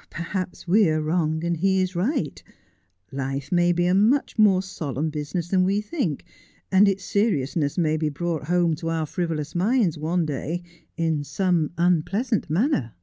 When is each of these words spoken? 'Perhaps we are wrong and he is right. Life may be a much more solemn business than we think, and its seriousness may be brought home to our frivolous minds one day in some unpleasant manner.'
'Perhaps 0.10 0.66
we 0.66 0.88
are 0.88 1.02
wrong 1.02 1.44
and 1.44 1.58
he 1.58 1.82
is 1.82 1.94
right. 1.94 2.42
Life 3.10 3.52
may 3.52 3.72
be 3.72 3.84
a 3.84 3.94
much 3.94 4.38
more 4.38 4.62
solemn 4.62 5.10
business 5.10 5.48
than 5.48 5.64
we 5.64 5.82
think, 5.82 6.24
and 6.70 6.88
its 6.88 7.04
seriousness 7.04 7.76
may 7.76 7.98
be 7.98 8.08
brought 8.08 8.44
home 8.44 8.74
to 8.76 8.88
our 8.88 9.04
frivolous 9.04 9.54
minds 9.54 9.98
one 9.98 10.24
day 10.24 10.62
in 10.96 11.24
some 11.24 11.72
unpleasant 11.76 12.48
manner.' 12.48 12.94